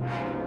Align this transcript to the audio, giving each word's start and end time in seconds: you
you 0.00 0.39